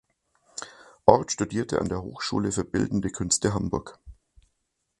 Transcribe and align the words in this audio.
Orth 1.05 1.31
studierte 1.31 1.77
an 1.79 1.87
der 1.87 2.01
Hochschule 2.01 2.51
für 2.51 2.65
Bildende 2.65 3.11
Künste 3.11 3.53
Hamburg. 3.53 3.99